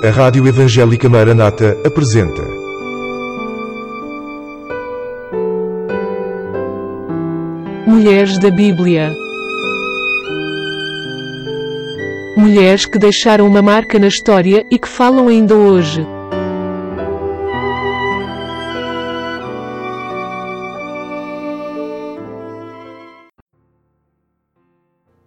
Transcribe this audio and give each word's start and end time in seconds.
A 0.00 0.10
Rádio 0.10 0.46
Evangélica 0.46 1.08
Maranata 1.08 1.76
apresenta. 1.84 2.40
Mulheres 7.84 8.38
da 8.38 8.48
Bíblia. 8.48 9.12
Mulheres 12.36 12.86
que 12.86 12.96
deixaram 12.96 13.44
uma 13.44 13.60
marca 13.60 13.98
na 13.98 14.06
história 14.06 14.64
e 14.70 14.78
que 14.78 14.86
falam 14.86 15.26
ainda 15.26 15.56
hoje. 15.56 16.06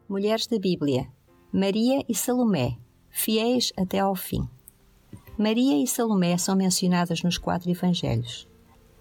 Mulheres 0.07 0.47
da 0.47 0.57
Bíblia. 0.57 1.07
Maria 1.51 2.05
e 2.07 2.15
Salomé, 2.15 2.77
fiéis 3.09 3.73
até 3.77 3.99
ao 3.99 4.15
fim. 4.15 4.47
Maria 5.41 5.83
e 5.83 5.87
Salomé 5.87 6.37
são 6.37 6.55
mencionadas 6.55 7.23
nos 7.23 7.35
quatro 7.35 7.67
evangelhos. 7.67 8.47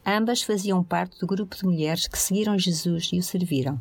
Ambas 0.06 0.40
faziam 0.40 0.82
parte 0.82 1.20
do 1.20 1.26
grupo 1.26 1.54
de 1.54 1.66
mulheres 1.66 2.08
que 2.08 2.18
seguiram 2.18 2.58
Jesus 2.58 3.10
e 3.12 3.18
o 3.18 3.22
serviram. 3.22 3.78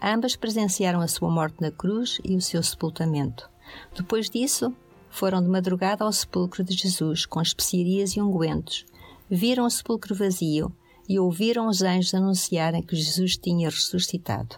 Ambas 0.00 0.36
presenciaram 0.36 1.00
a 1.00 1.08
sua 1.08 1.28
morte 1.28 1.60
na 1.60 1.72
cruz 1.72 2.20
e 2.22 2.36
o 2.36 2.40
seu 2.40 2.62
sepultamento. 2.62 3.50
Depois 3.92 4.30
disso, 4.30 4.72
foram 5.10 5.42
de 5.42 5.48
madrugada 5.48 6.04
ao 6.04 6.12
sepulcro 6.12 6.62
de 6.62 6.74
Jesus 6.74 7.26
com 7.26 7.42
especiarias 7.42 8.12
e 8.12 8.20
ungüentos. 8.20 8.86
Viram 9.28 9.66
o 9.66 9.70
sepulcro 9.70 10.14
vazio 10.14 10.72
e 11.08 11.18
ouviram 11.18 11.66
os 11.66 11.82
anjos 11.82 12.14
anunciarem 12.14 12.82
que 12.82 12.94
Jesus 12.94 13.36
tinha 13.36 13.68
ressuscitado. 13.68 14.54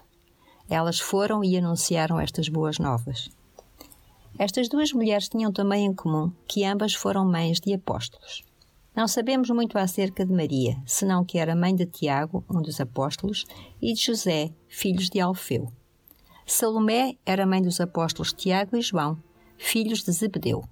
Elas 0.69 1.01
foram 1.01 1.43
e 1.43 1.57
anunciaram 1.57 2.21
estas 2.21 2.51
boas 2.51 2.79
novas. 2.79 3.31
Estas 4.39 4.69
duas 4.69 4.93
mulheres 4.93 5.29
tinham 5.29 5.53
também 5.53 5.85
em 5.85 5.93
comum 5.93 6.31
que 6.47 6.65
ambas 6.65 6.95
foram 6.95 7.25
mães 7.25 7.59
de 7.59 7.75
apóstolos. 7.75 8.45
Não 8.95 9.09
sabemos 9.09 9.51
muito 9.51 9.77
acerca 9.77 10.25
de 10.25 10.33
Maria, 10.33 10.77
senão 10.87 11.25
que 11.25 11.39
era 11.39 11.57
mãe 11.57 11.75
de 11.75 11.87
Tiago, 11.87 12.45
um 12.49 12.63
dos 12.63 12.81
apóstolos, 12.81 13.45
e 13.83 13.93
de 13.93 14.01
José, 14.01 14.53
filhos 14.69 15.11
de 15.11 15.19
Alfeu. 15.19 15.73
Salomé 16.47 17.17
era 17.27 17.47
mãe 17.47 17.61
dos 17.61 17.81
apóstolos 17.81 18.33
Tiago 18.33 18.77
e 18.77 18.81
João, 18.81 19.21
filhos 19.57 20.05
de 20.05 20.13
Zebedeu. 20.13 20.65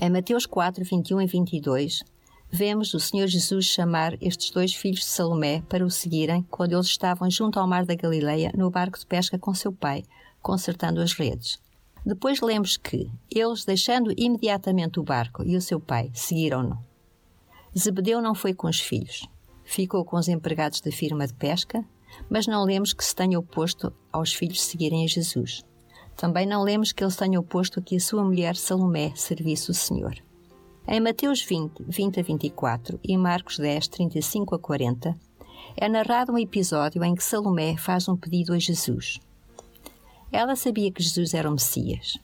Em 0.00 0.10
Mateus 0.10 0.44
4, 0.44 0.84
21 0.84 1.22
e 1.22 1.26
22, 1.26 2.02
vemos 2.50 2.94
o 2.94 3.00
Senhor 3.00 3.28
Jesus 3.28 3.66
chamar 3.66 4.20
estes 4.20 4.50
dois 4.50 4.74
filhos 4.74 5.00
de 5.00 5.06
Salomé 5.06 5.62
para 5.68 5.84
o 5.84 5.90
seguirem 5.90 6.44
quando 6.50 6.72
eles 6.72 6.86
estavam 6.86 7.30
junto 7.30 7.60
ao 7.60 7.68
mar 7.68 7.86
da 7.86 7.94
Galileia 7.94 8.52
no 8.56 8.70
barco 8.70 8.98
de 8.98 9.06
pesca 9.06 9.38
com 9.38 9.54
seu 9.54 9.72
pai, 9.72 10.02
consertando 10.42 11.00
as 11.00 11.12
redes. 11.12 11.58
Depois 12.04 12.40
lemos 12.40 12.76
que 12.76 13.10
eles, 13.30 13.64
deixando 13.64 14.12
imediatamente 14.16 14.98
o 14.98 15.02
barco 15.02 15.44
e 15.44 15.56
o 15.56 15.60
seu 15.60 15.78
pai, 15.78 16.10
seguiram-no. 16.14 16.78
Zebedeu 17.78 18.20
não 18.20 18.34
foi 18.34 18.54
com 18.54 18.68
os 18.68 18.80
filhos. 18.80 19.28
Ficou 19.64 20.04
com 20.04 20.16
os 20.16 20.28
empregados 20.28 20.80
da 20.80 20.90
firma 20.90 21.26
de 21.26 21.34
pesca, 21.34 21.84
mas 22.28 22.46
não 22.46 22.64
lemos 22.64 22.92
que 22.92 23.04
se 23.04 23.14
tenha 23.14 23.38
oposto 23.38 23.92
aos 24.12 24.32
filhos 24.32 24.62
seguirem 24.62 25.04
a 25.04 25.06
Jesus. 25.06 25.62
Também 26.16 26.46
não 26.46 26.62
lemos 26.62 26.92
que 26.92 27.04
ele 27.04 27.10
se 27.10 27.18
tenha 27.18 27.38
oposto 27.38 27.78
a 27.78 27.82
que 27.82 27.96
a 27.96 28.00
sua 28.00 28.24
mulher 28.24 28.56
Salomé 28.56 29.12
servisse 29.14 29.70
o 29.70 29.74
Senhor. 29.74 30.14
Em 30.88 31.00
Mateus 31.00 31.42
20, 31.42 31.84
20 31.86 32.20
a 32.20 32.22
24 32.22 32.98
e 33.04 33.16
Marcos 33.16 33.58
10, 33.58 33.88
35 33.88 34.54
a 34.54 34.58
40, 34.58 35.16
é 35.76 35.88
narrado 35.88 36.32
um 36.32 36.38
episódio 36.38 37.04
em 37.04 37.14
que 37.14 37.22
Salomé 37.22 37.76
faz 37.76 38.08
um 38.08 38.16
pedido 38.16 38.52
a 38.52 38.58
Jesus. 38.58 39.20
Ela 40.32 40.54
sabia 40.54 40.92
que 40.92 41.02
Jesus 41.02 41.34
era 41.34 41.48
o 41.48 41.52
Messias. 41.52 42.16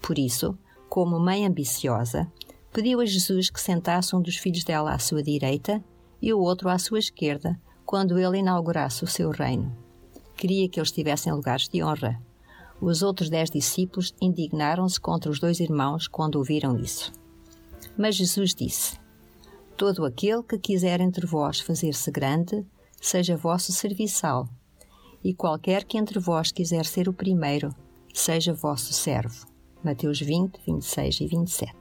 Por 0.00 0.16
isso, 0.18 0.56
como 0.88 1.18
mãe 1.18 1.44
ambiciosa, 1.44 2.30
pediu 2.72 3.00
a 3.00 3.06
Jesus 3.06 3.50
que 3.50 3.60
sentasse 3.60 4.14
um 4.14 4.22
dos 4.22 4.36
filhos 4.36 4.62
dela 4.62 4.94
à 4.94 4.98
sua 4.98 5.22
direita 5.22 5.82
e 6.22 6.32
o 6.32 6.38
outro 6.38 6.68
à 6.68 6.78
sua 6.78 7.00
esquerda 7.00 7.60
quando 7.84 8.18
ele 8.18 8.38
inaugurasse 8.38 9.02
o 9.02 9.08
seu 9.08 9.30
reino. 9.30 9.76
Queria 10.36 10.68
que 10.68 10.78
eles 10.78 10.92
tivessem 10.92 11.32
lugares 11.32 11.68
de 11.68 11.82
honra. 11.82 12.22
Os 12.80 13.02
outros 13.02 13.28
dez 13.28 13.50
discípulos 13.50 14.14
indignaram-se 14.20 15.00
contra 15.00 15.30
os 15.30 15.40
dois 15.40 15.58
irmãos 15.58 16.06
quando 16.06 16.36
ouviram 16.36 16.78
isso. 16.78 17.12
Mas 17.96 18.14
Jesus 18.14 18.54
disse: 18.54 19.00
Todo 19.76 20.04
aquele 20.04 20.44
que 20.44 20.58
quiser 20.58 21.00
entre 21.00 21.26
vós 21.26 21.58
fazer-se 21.58 22.08
grande, 22.12 22.64
seja 23.00 23.36
vosso 23.36 23.72
serviçal 23.72 24.48
e 25.28 25.34
qualquer 25.34 25.84
que 25.84 25.98
entre 25.98 26.18
vós 26.18 26.50
quiser 26.50 26.86
ser 26.86 27.06
o 27.06 27.12
primeiro, 27.12 27.74
seja 28.14 28.54
vosso 28.54 28.94
servo. 28.94 29.46
Mateus 29.84 30.18
20, 30.18 30.58
26 30.66 31.20
e 31.20 31.26
27. 31.26 31.74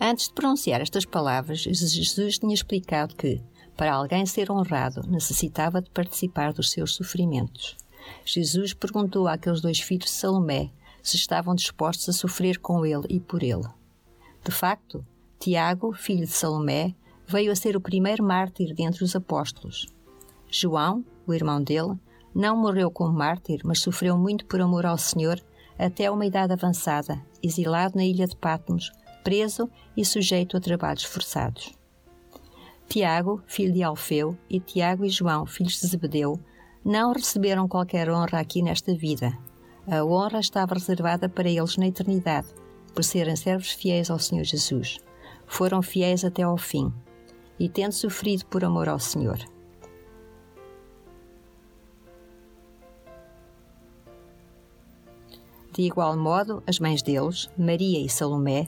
Antes 0.00 0.26
de 0.26 0.34
pronunciar 0.34 0.80
estas 0.80 1.04
palavras, 1.04 1.60
Jesus 1.60 2.36
tinha 2.36 2.52
explicado 2.52 3.14
que, 3.14 3.40
para 3.76 3.94
alguém 3.94 4.26
ser 4.26 4.50
honrado, 4.50 5.08
necessitava 5.08 5.80
de 5.80 5.88
participar 5.90 6.52
dos 6.52 6.72
seus 6.72 6.96
sofrimentos. 6.96 7.76
Jesus 8.24 8.74
perguntou 8.74 9.28
àqueles 9.28 9.60
dois 9.60 9.78
filhos 9.78 10.06
de 10.06 10.10
Salomé 10.10 10.72
se 11.00 11.14
estavam 11.14 11.54
dispostos 11.54 12.08
a 12.08 12.12
sofrer 12.12 12.58
com 12.58 12.84
ele 12.84 13.06
e 13.08 13.20
por 13.20 13.44
ele. 13.44 13.68
De 14.44 14.50
facto, 14.50 15.06
Tiago, 15.38 15.92
filho 15.92 16.26
de 16.26 16.32
Salomé, 16.32 16.92
veio 17.24 17.52
a 17.52 17.56
ser 17.56 17.76
o 17.76 17.80
primeiro 17.80 18.24
mártir 18.24 18.74
dentre 18.74 19.04
os 19.04 19.14
apóstolos. 19.14 19.86
João, 20.50 21.04
o 21.24 21.32
irmão 21.32 21.62
dele, 21.62 21.96
não 22.34 22.56
morreu 22.56 22.90
como 22.90 23.12
mártir, 23.12 23.60
mas 23.64 23.80
sofreu 23.80 24.16
muito 24.16 24.44
por 24.46 24.60
amor 24.60 24.86
ao 24.86 24.98
Senhor 24.98 25.40
até 25.78 26.10
uma 26.10 26.26
idade 26.26 26.52
avançada, 26.52 27.20
exilado 27.42 27.96
na 27.96 28.04
ilha 28.04 28.26
de 28.26 28.36
Patmos, 28.36 28.90
preso 29.22 29.70
e 29.96 30.04
sujeito 30.04 30.56
a 30.56 30.60
trabalhos 30.60 31.04
forçados. 31.04 31.72
Tiago, 32.88 33.42
filho 33.46 33.72
de 33.72 33.82
Alfeu, 33.82 34.36
e 34.48 34.58
Tiago 34.58 35.04
e 35.04 35.10
João, 35.10 35.44
filhos 35.46 35.80
de 35.80 35.86
Zebedeu, 35.86 36.40
não 36.84 37.12
receberam 37.12 37.68
qualquer 37.68 38.10
honra 38.10 38.40
aqui 38.40 38.62
nesta 38.62 38.94
vida. 38.94 39.36
A 39.86 40.02
honra 40.04 40.40
estava 40.40 40.74
reservada 40.74 41.28
para 41.28 41.48
eles 41.48 41.76
na 41.76 41.86
eternidade, 41.86 42.48
por 42.94 43.04
serem 43.04 43.36
servos 43.36 43.72
fiéis 43.72 44.10
ao 44.10 44.18
Senhor 44.18 44.44
Jesus. 44.44 44.98
Foram 45.46 45.82
fiéis 45.82 46.24
até 46.24 46.42
ao 46.42 46.56
fim, 46.56 46.92
e 47.58 47.68
tendo 47.68 47.92
sofrido 47.92 48.46
por 48.46 48.64
amor 48.64 48.88
ao 48.88 48.98
Senhor. 48.98 49.38
De 55.78 55.84
igual 55.84 56.16
modo, 56.16 56.60
as 56.66 56.80
mães 56.80 57.02
deles, 57.02 57.48
Maria 57.56 58.04
e 58.04 58.08
Salomé, 58.08 58.66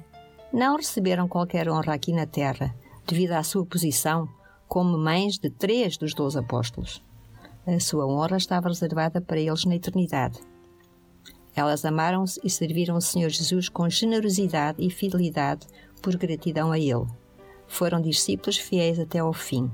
não 0.52 0.76
receberam 0.76 1.26
qualquer 1.26 1.68
honra 1.68 1.92
aqui 1.92 2.12
na 2.12 2.24
terra, 2.24 2.72
devido 3.04 3.32
à 3.32 3.42
sua 3.42 3.66
posição 3.66 4.28
como 4.68 4.96
mães 4.96 5.36
de 5.36 5.50
três 5.50 5.96
dos 5.96 6.14
doze 6.14 6.38
apóstolos. 6.38 7.02
A 7.66 7.80
sua 7.80 8.06
honra 8.06 8.36
estava 8.36 8.68
reservada 8.68 9.20
para 9.20 9.40
eles 9.40 9.64
na 9.64 9.74
eternidade. 9.74 10.38
Elas 11.56 11.84
amaram-se 11.84 12.40
e 12.44 12.48
serviram 12.48 12.96
o 12.96 13.00
Senhor 13.00 13.28
Jesus 13.28 13.68
com 13.68 13.90
generosidade 13.90 14.80
e 14.80 14.88
fidelidade 14.88 15.66
por 16.00 16.16
gratidão 16.16 16.70
a 16.70 16.78
Ele. 16.78 17.08
Foram 17.66 18.00
discípulos 18.00 18.56
fiéis 18.56 19.00
até 19.00 19.18
ao 19.18 19.32
fim. 19.32 19.68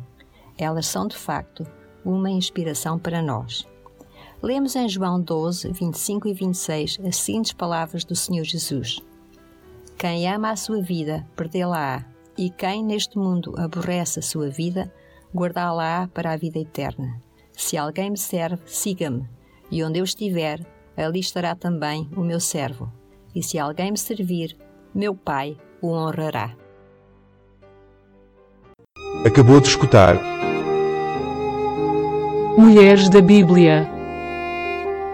Elas 0.57 0.87
são, 0.87 1.07
de 1.07 1.19
facto, 1.19 1.67
uma 2.03 2.31
inspiração 2.31 2.99
para 2.99 3.21
nós. 3.21 3.69
Lemos 4.43 4.77
em 4.77 4.87
João 4.87 5.21
12, 5.21 5.73
25 5.73 6.29
e 6.29 6.35
26 6.35 6.99
as 7.07 7.17
seguintes 7.17 7.53
palavras 7.53 8.05
do 8.05 8.15
Senhor 8.15 8.45
Jesus: 8.45 9.01
Quem 9.97 10.31
ama 10.31 10.51
a 10.51 10.57
sua 10.57 10.83
vida, 10.83 11.27
perdê-la-á, 11.35 12.05
e 12.37 12.51
quem 12.51 12.85
neste 12.85 13.17
mundo 13.17 13.55
aborrece 13.57 14.19
a 14.19 14.23
sua 14.23 14.51
vida, 14.51 14.93
guardá-la-á 15.35 16.09
para 16.09 16.33
a 16.33 16.37
vida 16.37 16.59
eterna. 16.59 17.19
Se 17.55 17.79
alguém 17.79 18.11
me 18.11 18.19
serve, 18.19 18.63
siga-me, 18.67 19.27
e 19.71 19.83
onde 19.83 19.99
eu 19.99 20.05
estiver, 20.05 20.61
ali 20.95 21.21
estará 21.21 21.55
também 21.55 22.09
o 22.15 22.21
meu 22.21 22.39
servo. 22.39 22.93
E 23.35 23.43
se 23.43 23.59
alguém 23.59 23.91
me 23.91 23.99
servir, 23.99 24.55
meu 24.95 25.15
Pai 25.15 25.57
o 25.81 25.89
honrará. 25.89 26.55
Acabou 29.25 29.61
de 29.61 29.69
escutar 29.69 30.15
Mulheres 32.59 33.09
da 33.11 33.21
Bíblia 33.21 33.96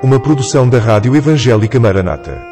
uma 0.03 0.19
produção 0.19 0.69
da 0.69 0.79
Rádio 0.79 1.15
Evangélica 1.15 1.79
Maranata. 1.79 2.52